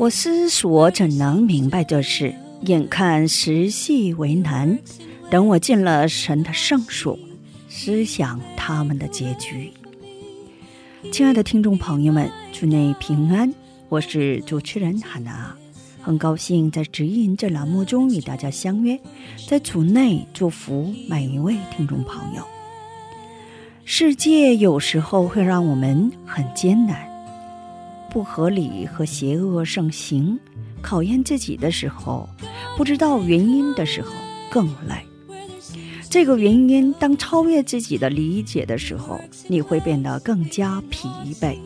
[0.00, 2.34] 我思索怎能明白这事？
[2.62, 4.78] 眼看时系为难，
[5.30, 7.18] 等我进了神的圣所，
[7.68, 9.70] 思想他们的结局。
[11.12, 13.52] 亲爱的听众朋友们，祝内平安，
[13.90, 15.54] 我是主持人海娜，
[16.00, 18.98] 很高兴在指引这栏目中与大家相约，
[19.46, 22.42] 在主内祝福每一位听众朋友。
[23.84, 27.09] 世界有时候会让我们很艰难。
[28.10, 30.38] 不合理和邪恶盛行，
[30.82, 32.28] 考验自己的时候，
[32.76, 34.12] 不知道原因的时候
[34.50, 34.96] 更累。
[36.10, 41.08] 这个原因当超越自己的理解的时候，你会变得更加疲
[41.40, 41.56] 惫。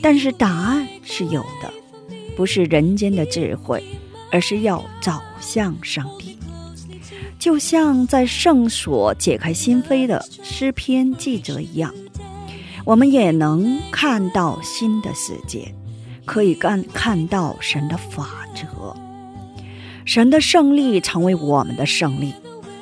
[0.00, 1.72] 但是答案是有的，
[2.36, 3.82] 不是人间的智慧，
[4.30, 6.38] 而是要找向上帝。
[7.38, 11.92] 就像在圣所解开心扉的诗篇记者一样。
[12.86, 15.74] 我们也能看到新的世界，
[16.24, 18.96] 可以看看到神的法则，
[20.04, 22.32] 神的胜利成为我们的胜利。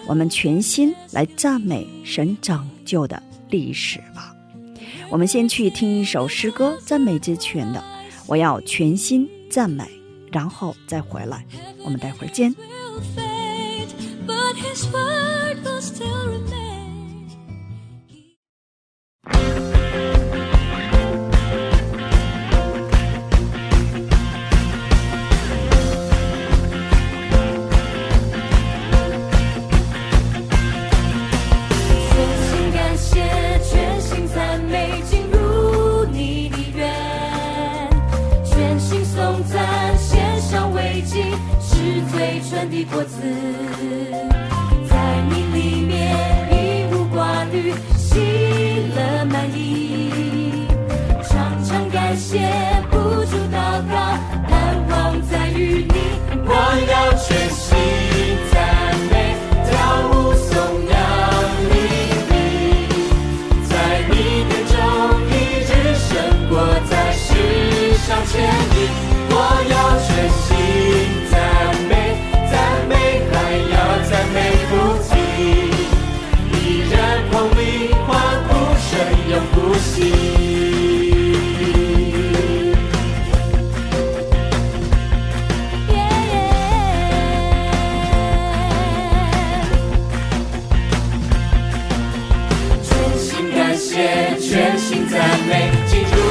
[0.07, 4.37] 我们全心来赞美神拯救的历史吧。
[5.09, 7.83] 我们先去听一首诗歌，赞美之泉的，
[8.27, 9.89] 我要全心赞美，
[10.31, 11.47] 然后再回来。
[11.83, 12.55] 我们待会儿见。
[42.71, 43.74] 的果子。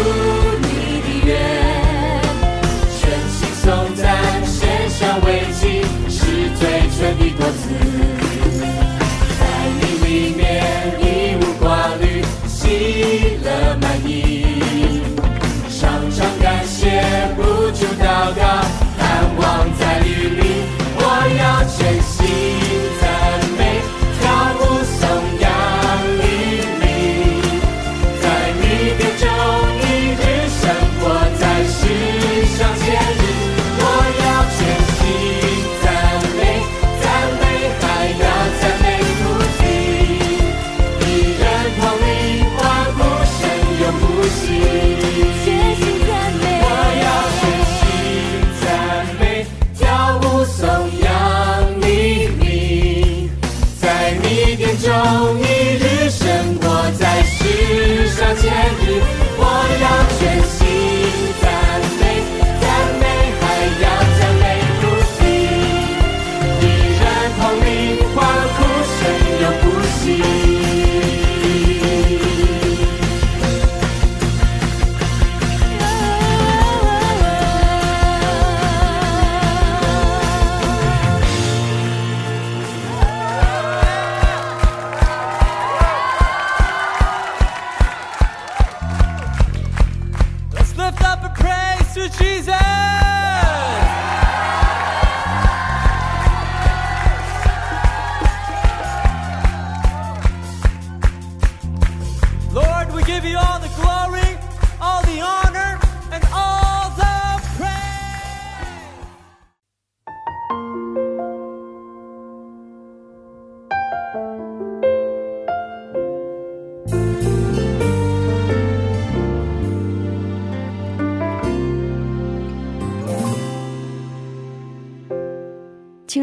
[0.04, 0.16] 进入
[0.60, 1.32] 你的愿，
[3.00, 5.28] 全心颂赞，献上慰
[5.60, 6.20] 藉，是
[6.60, 8.13] 最纯的果子。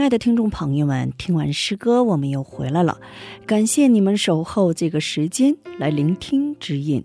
[0.00, 2.99] 亲爱的听众朋友们，听完诗歌，我们又回来了。
[3.44, 7.05] 感谢你们守候这个时间来聆听指引。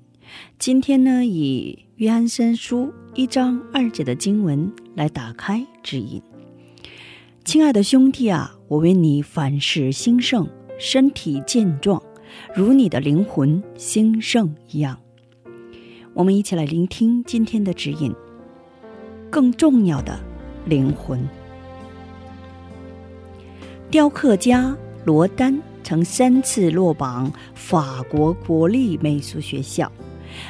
[0.57, 6.21] 今天呢，以约翰三书一章二节的经文来打开指引。
[7.43, 10.47] 亲爱的兄弟啊，我为你凡事兴盛，
[10.79, 12.01] 身体健壮，
[12.55, 14.97] 如你的灵魂兴盛一样。
[16.13, 18.15] 我们一起来聆听今天的指引。
[19.29, 20.17] 更重要的，
[20.65, 21.27] 灵魂。
[23.91, 29.89] 雕刻家罗丹曾三次落榜法国国立美术学校，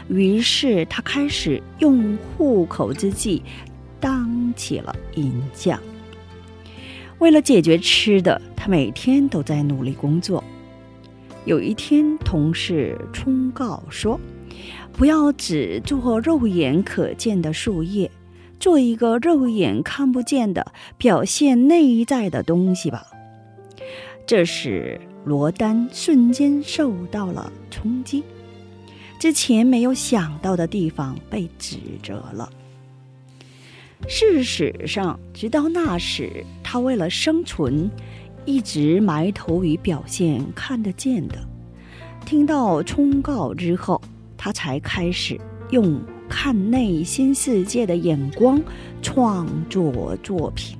[0.07, 3.43] 于是他开始用户口之计
[3.99, 5.79] 当起了银匠。
[7.19, 10.43] 为了解决吃的，他每天都在努力工作。
[11.45, 14.19] 有一天，同事忠告说
[14.93, 18.09] ：“不要只做肉眼可见的树叶，
[18.59, 23.05] 做一个肉眼看不见的、表现内在的东西吧。”
[24.27, 28.23] 这使罗丹瞬间受到了冲击，
[29.19, 32.49] 之前没有想到的地方被指责了。
[34.07, 37.89] 事实上，直到那时，他为了生存，
[38.45, 41.37] 一直埋头于表现看得见的。
[42.25, 44.01] 听到忠告之后，
[44.35, 45.39] 他才开始
[45.69, 48.59] 用看内心世界的眼光
[49.03, 50.75] 创作作品。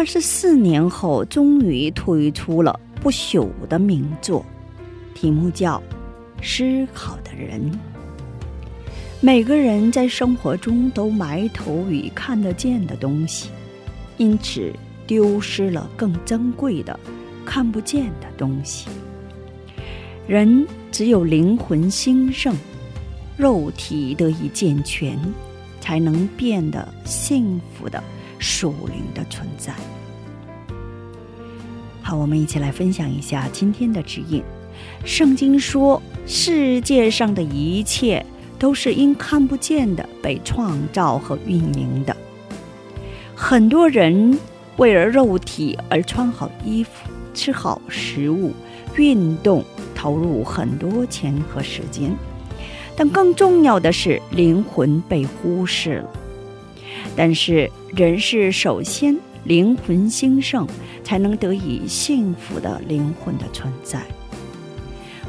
[0.00, 4.42] 二十四年后，终于推出了不朽的名作，
[5.14, 5.76] 题目叫
[6.42, 7.70] 《思考的人》。
[9.20, 13.50] 每个人在生活中都埋头于看得见的东西，
[14.16, 14.72] 因此
[15.06, 16.98] 丢失了更珍贵的
[17.44, 18.88] 看不见的东西。
[20.26, 22.56] 人只有灵魂兴盛，
[23.36, 25.18] 肉体得以健全，
[25.78, 28.02] 才能变得幸福的。
[28.40, 29.72] 属灵的存在。
[32.02, 34.42] 好，我们一起来分享一下今天的指引。
[35.04, 38.24] 圣经说，世界上的一切
[38.58, 42.16] 都是因看不见的被创造和运营的。
[43.36, 44.36] 很多人
[44.76, 46.90] 为了肉体而穿好衣服、
[47.34, 48.52] 吃好食物、
[48.96, 49.62] 运动，
[49.94, 52.10] 投入很多钱和时间，
[52.96, 56.10] 但更重要的是，灵魂被忽视了。
[57.22, 59.14] 但是，人是首先
[59.44, 60.66] 灵魂兴盛，
[61.04, 64.00] 才能得以幸福的灵魂的存在。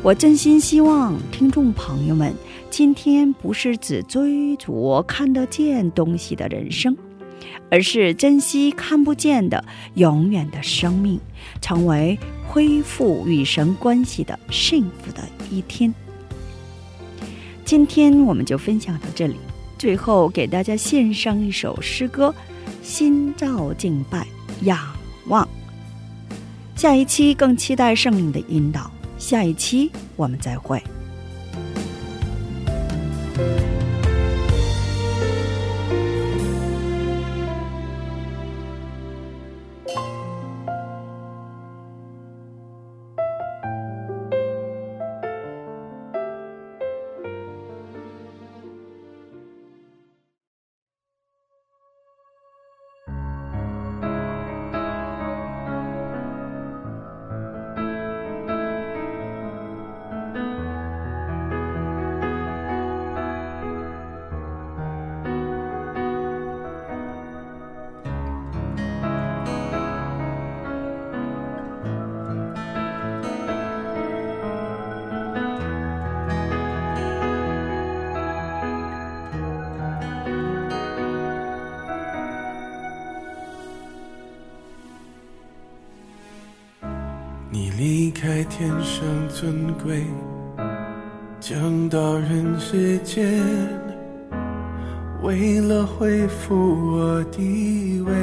[0.01, 2.33] 我真心希望听众朋友们
[2.69, 6.95] 今天不是只追逐看得见东西的人生，
[7.69, 9.61] 而是珍惜看不见的
[9.95, 11.19] 永远的生命，
[11.61, 12.17] 成为
[12.47, 15.93] 恢复与神关系的幸福的一天。
[17.65, 19.35] 今天我们就分享到这里。
[19.81, 22.31] 最后，给大家献上一首诗歌
[22.87, 24.27] 《心照敬拜
[24.61, 24.77] 仰
[25.25, 25.43] 望》。
[26.75, 28.91] 下一期更期待圣灵的引导。
[29.17, 30.79] 下一期我们再会。
[88.21, 90.05] 开天上尊贵，
[91.39, 93.43] 降到人世间，
[95.23, 96.55] 为了恢复
[96.91, 98.13] 我地位，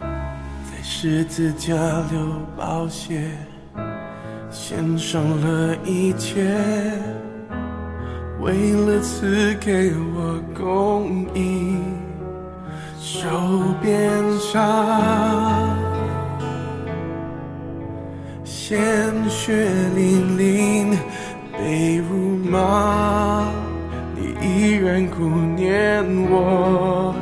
[0.00, 1.74] 在十字架
[2.10, 2.18] 流
[2.56, 3.32] 宝血，
[4.50, 6.56] 献上了一切，
[8.40, 11.76] 为了赐给我公义，
[12.98, 13.28] 受
[13.82, 14.00] 鞭
[14.38, 15.69] 伤。
[18.70, 18.78] 鲜
[19.28, 19.52] 血
[19.96, 20.96] 淋淋，
[21.58, 23.48] 被辱骂，
[24.14, 25.24] 你依然顾
[25.56, 27.12] 念我，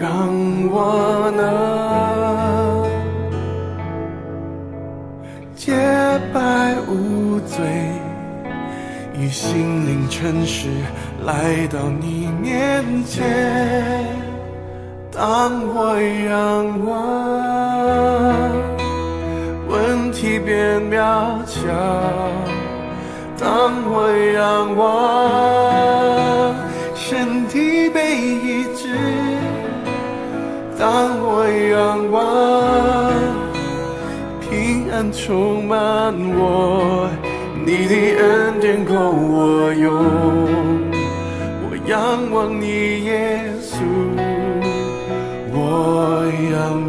[0.00, 0.08] 让
[0.70, 1.42] 我能
[5.56, 5.72] 洁
[6.32, 7.66] 白无罪，
[9.18, 10.68] 以心灵诚实
[11.26, 13.24] 来到你面前，
[15.10, 18.71] 当我仰望。
[20.22, 21.68] 体变渺小
[23.36, 26.54] 当我仰望
[26.94, 28.86] 身体被抑制
[30.78, 33.12] 当我仰望
[34.40, 37.10] 平安充满我
[37.66, 39.92] 你的恩典够我用。
[41.64, 43.74] 我仰望你耶稣
[45.52, 46.81] 我仰